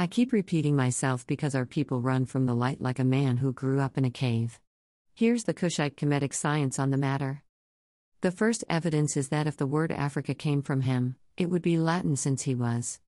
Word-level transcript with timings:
I 0.00 0.06
keep 0.06 0.32
repeating 0.32 0.76
myself 0.76 1.26
because 1.26 1.54
our 1.54 1.66
people 1.66 2.00
run 2.00 2.24
from 2.24 2.46
the 2.46 2.54
light 2.54 2.80
like 2.80 2.98
a 2.98 3.04
man 3.04 3.36
who 3.36 3.52
grew 3.52 3.80
up 3.80 3.98
in 3.98 4.06
a 4.06 4.10
cave. 4.10 4.58
Here's 5.12 5.44
the 5.44 5.52
Cushite 5.52 5.98
Kemetic 5.98 6.32
science 6.32 6.78
on 6.78 6.88
the 6.88 6.96
matter. 6.96 7.42
The 8.22 8.30
first 8.30 8.64
evidence 8.66 9.14
is 9.14 9.28
that 9.28 9.46
if 9.46 9.58
the 9.58 9.66
word 9.66 9.92
Africa 9.92 10.32
came 10.32 10.62
from 10.62 10.80
him, 10.80 11.16
it 11.36 11.50
would 11.50 11.60
be 11.60 11.76
Latin 11.76 12.16
since 12.16 12.44
he 12.44 12.54
was. 12.54 12.98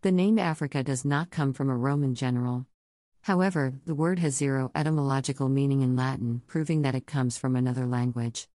The 0.00 0.10
name 0.10 0.38
Africa 0.38 0.82
does 0.82 1.04
not 1.04 1.30
come 1.30 1.52
from 1.52 1.68
a 1.68 1.76
Roman 1.76 2.14
general. 2.14 2.64
However, 3.24 3.74
the 3.84 3.94
word 3.94 4.18
has 4.20 4.34
zero 4.34 4.70
etymological 4.74 5.50
meaning 5.50 5.82
in 5.82 5.96
Latin, 5.96 6.40
proving 6.46 6.80
that 6.80 6.94
it 6.94 7.06
comes 7.06 7.36
from 7.36 7.56
another 7.56 7.84
language. 7.84 8.48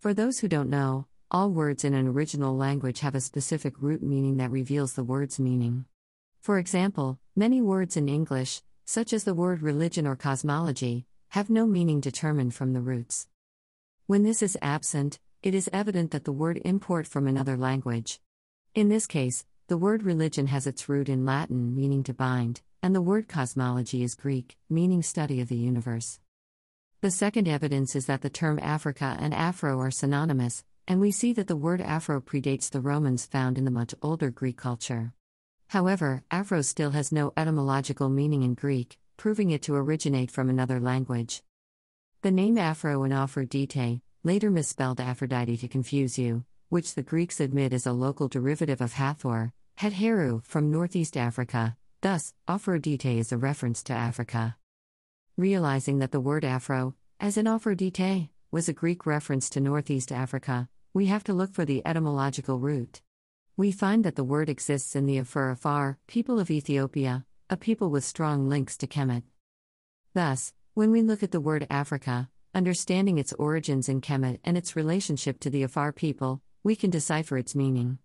For 0.00 0.12
those 0.12 0.40
who 0.40 0.48
don't 0.48 0.70
know, 0.70 1.06
all 1.30 1.52
words 1.52 1.84
in 1.84 1.94
an 1.94 2.08
original 2.08 2.56
language 2.56 2.98
have 2.98 3.14
a 3.14 3.20
specific 3.20 3.74
root 3.80 4.02
meaning 4.02 4.38
that 4.38 4.50
reveals 4.50 4.94
the 4.94 5.04
word's 5.04 5.38
meaning. 5.38 5.84
For 6.42 6.58
example, 6.58 7.20
many 7.36 7.62
words 7.62 7.96
in 7.96 8.08
English, 8.08 8.62
such 8.84 9.12
as 9.12 9.22
the 9.22 9.32
word 9.32 9.62
religion 9.62 10.08
or 10.08 10.16
cosmology, 10.16 11.06
have 11.28 11.48
no 11.48 11.66
meaning 11.66 12.00
determined 12.00 12.52
from 12.52 12.72
the 12.72 12.80
roots. 12.80 13.28
When 14.08 14.24
this 14.24 14.42
is 14.42 14.58
absent, 14.60 15.20
it 15.44 15.54
is 15.54 15.70
evident 15.72 16.10
that 16.10 16.24
the 16.24 16.32
word 16.32 16.60
import 16.64 17.06
from 17.06 17.28
another 17.28 17.56
language. 17.56 18.18
In 18.74 18.88
this 18.88 19.06
case, 19.06 19.44
the 19.68 19.78
word 19.78 20.02
religion 20.02 20.48
has 20.48 20.66
its 20.66 20.88
root 20.88 21.08
in 21.08 21.24
Latin 21.24 21.76
meaning 21.76 22.02
to 22.02 22.12
bind, 22.12 22.60
and 22.82 22.92
the 22.92 23.00
word 23.00 23.28
cosmology 23.28 24.02
is 24.02 24.16
Greek, 24.16 24.56
meaning 24.68 25.04
study 25.04 25.40
of 25.40 25.48
the 25.48 25.54
universe. 25.54 26.18
The 27.02 27.12
second 27.12 27.46
evidence 27.46 27.94
is 27.94 28.06
that 28.06 28.22
the 28.22 28.30
term 28.30 28.58
Africa 28.60 29.16
and 29.20 29.32
Afro 29.32 29.78
are 29.78 29.92
synonymous, 29.92 30.64
and 30.88 31.00
we 31.00 31.12
see 31.12 31.32
that 31.34 31.46
the 31.46 31.54
word 31.54 31.80
Afro 31.80 32.20
predates 32.20 32.68
the 32.68 32.80
Romans 32.80 33.26
found 33.26 33.58
in 33.58 33.64
the 33.64 33.70
much 33.70 33.94
older 34.02 34.32
Greek 34.32 34.56
culture. 34.56 35.12
However, 35.72 36.22
Afro 36.30 36.60
still 36.60 36.90
has 36.90 37.12
no 37.12 37.32
etymological 37.34 38.10
meaning 38.10 38.42
in 38.42 38.52
Greek, 38.52 38.98
proving 39.16 39.52
it 39.52 39.62
to 39.62 39.74
originate 39.74 40.30
from 40.30 40.50
another 40.50 40.78
language. 40.78 41.42
The 42.20 42.30
name 42.30 42.58
Afro 42.58 43.04
and 43.04 43.14
Aphrodite, 43.14 44.02
later 44.22 44.50
misspelled 44.50 45.00
Aphrodite 45.00 45.56
to 45.56 45.68
confuse 45.68 46.18
you, 46.18 46.44
which 46.68 46.94
the 46.94 47.02
Greeks 47.02 47.40
admit 47.40 47.72
is 47.72 47.86
a 47.86 47.92
local 47.94 48.28
derivative 48.28 48.82
of 48.82 48.92
Hathor, 48.92 49.54
Het-Heru 49.76 50.42
from 50.44 50.70
northeast 50.70 51.16
Africa, 51.16 51.74
thus, 52.02 52.34
Aphrodite 52.46 53.18
is 53.18 53.32
a 53.32 53.38
reference 53.38 53.82
to 53.84 53.94
Africa. 53.94 54.56
Realizing 55.38 56.00
that 56.00 56.12
the 56.12 56.20
word 56.20 56.44
Afro, 56.44 56.94
as 57.18 57.38
in 57.38 57.46
Aphrodite, 57.46 58.30
was 58.50 58.68
a 58.68 58.74
Greek 58.74 59.06
reference 59.06 59.48
to 59.48 59.58
northeast 59.58 60.12
Africa, 60.12 60.68
we 60.92 61.06
have 61.06 61.24
to 61.24 61.32
look 61.32 61.54
for 61.54 61.64
the 61.64 61.80
etymological 61.86 62.58
root. 62.58 63.00
We 63.54 63.70
find 63.70 64.02
that 64.04 64.16
the 64.16 64.24
word 64.24 64.48
exists 64.48 64.96
in 64.96 65.04
the 65.04 65.18
Afar 65.18 65.50
Afar, 65.50 65.98
people 66.06 66.40
of 66.40 66.50
Ethiopia, 66.50 67.26
a 67.50 67.56
people 67.58 67.90
with 67.90 68.02
strong 68.02 68.48
links 68.48 68.78
to 68.78 68.86
Kemet. 68.86 69.24
Thus, 70.14 70.54
when 70.72 70.90
we 70.90 71.02
look 71.02 71.22
at 71.22 71.32
the 71.32 71.40
word 71.40 71.66
Africa, 71.68 72.30
understanding 72.54 73.18
its 73.18 73.34
origins 73.34 73.90
in 73.90 74.00
Kemet 74.00 74.40
and 74.42 74.56
its 74.56 74.74
relationship 74.74 75.38
to 75.40 75.50
the 75.50 75.62
Afar 75.62 75.92
people, 75.92 76.40
we 76.62 76.74
can 76.74 76.88
decipher 76.88 77.36
its 77.36 77.54
meaning. 77.54 77.98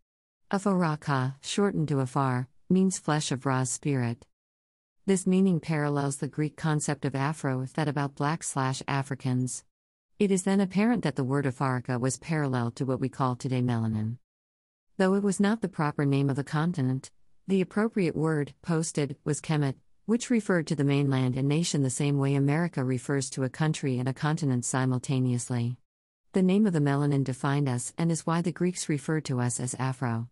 Afaraka, 0.52 1.36
shortened 1.42 1.88
to 1.88 2.02
Afar, 2.02 2.50
means 2.70 3.00
flesh 3.00 3.32
of 3.32 3.46
Ra's 3.46 3.70
spirit. 3.70 4.26
This 5.06 5.26
meaning 5.26 5.62
parallels 5.62 6.18
the 6.18 6.28
Greek 6.28 6.58
concept 6.58 7.06
of 7.06 7.16
Afro 7.16 7.68
that 7.76 7.88
about 7.88 8.16
black 8.16 8.44
slash 8.44 8.84
Africans. 8.86 9.64
It 10.20 10.30
is 10.30 10.44
then 10.44 10.60
apparent 10.60 11.04
that 11.04 11.16
the 11.16 11.24
word 11.24 11.46
Afarika 11.46 11.98
was 11.98 12.18
parallel 12.18 12.72
to 12.72 12.86
what 12.86 13.00
we 13.00 13.08
call 13.08 13.38
today 13.38 13.62
melanin. 13.62 14.18
Though 14.98 15.14
it 15.14 15.22
was 15.22 15.40
not 15.40 15.62
the 15.62 15.70
proper 15.70 16.06
name 16.06 16.28
of 16.28 16.38
the 16.38 16.44
continent, 16.44 17.12
the 17.48 17.62
appropriate 17.62 18.16
word, 18.16 18.56
posted, 18.64 19.16
was 19.24 19.40
Kemet, 19.40 19.76
which 20.08 20.32
referred 20.32 20.66
to 20.68 20.76
the 20.76 20.84
mainland 20.84 21.36
and 21.36 21.48
nation 21.48 21.84
the 21.84 21.92
same 21.92 22.18
way 22.18 22.34
America 22.34 22.84
refers 22.84 23.30
to 23.30 23.44
a 23.44 23.50
country 23.50 24.00
and 24.00 24.10
a 24.10 24.14
continent 24.14 24.66
simultaneously. 24.66 25.78
The 26.34 26.42
name 26.42 26.66
of 26.66 26.74
the 26.74 26.80
melanin 26.80 27.24
defined 27.24 27.70
us 27.70 27.94
and 27.96 28.12
is 28.12 28.26
why 28.26 28.42
the 28.42 28.52
Greeks 28.52 28.90
referred 28.90 29.24
to 29.26 29.40
us 29.40 29.60
as 29.60 29.76
Afro. 29.76 30.30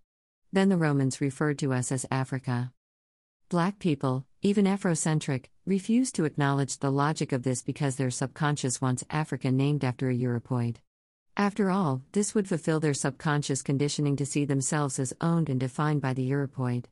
Then 0.51 0.69
the 0.69 0.77
Romans 0.77 1.21
referred 1.21 1.59
to 1.59 1.71
us 1.71 1.91
as 1.91 2.07
Africa. 2.09 2.71
Black 3.49 3.77
people, 3.77 4.25
even 4.41 4.65
Afrocentric, 4.65 5.45
refuse 5.67 6.11
to 6.13 6.25
acknowledge 6.25 6.79
the 6.79 6.91
logic 6.91 7.31
of 7.31 7.43
this 7.43 7.61
because 7.61 7.97
their 7.97 8.09
subconscious 8.09 8.81
wants 8.81 9.03
Africa 9.11 9.51
named 9.51 9.83
after 9.83 10.09
a 10.09 10.17
Europoid. 10.17 10.77
After 11.37 11.69
all, 11.69 12.01
this 12.13 12.33
would 12.33 12.47
fulfill 12.47 12.79
their 12.79 12.93
subconscious 12.93 13.61
conditioning 13.61 14.15
to 14.15 14.25
see 14.25 14.45
themselves 14.45 14.99
as 14.99 15.13
owned 15.19 15.49
and 15.49 15.59
defined 15.59 16.01
by 16.01 16.13
the 16.13 16.29
Europoid. 16.31 16.85